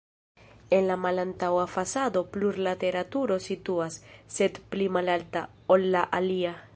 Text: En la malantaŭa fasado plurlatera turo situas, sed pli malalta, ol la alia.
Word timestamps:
En 0.77 0.87
la 0.91 0.95
malantaŭa 1.01 1.65
fasado 1.73 2.23
plurlatera 2.37 3.05
turo 3.17 3.37
situas, 3.49 4.01
sed 4.39 4.61
pli 4.73 4.89
malalta, 4.97 5.45
ol 5.77 5.87
la 5.97 6.03
alia. 6.21 6.61